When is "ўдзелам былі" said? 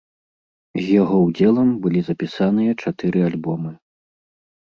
1.25-2.01